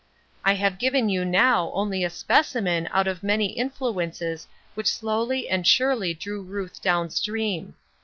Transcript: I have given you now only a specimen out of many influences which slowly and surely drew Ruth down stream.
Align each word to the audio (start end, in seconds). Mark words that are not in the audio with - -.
I 0.43 0.55
have 0.55 0.79
given 0.79 1.09
you 1.09 1.23
now 1.23 1.69
only 1.75 2.03
a 2.03 2.09
specimen 2.09 2.89
out 2.91 3.05
of 3.07 3.21
many 3.21 3.51
influences 3.51 4.47
which 4.73 4.87
slowly 4.87 5.47
and 5.47 5.67
surely 5.67 6.15
drew 6.15 6.41
Ruth 6.41 6.81
down 6.81 7.11
stream. 7.11 7.75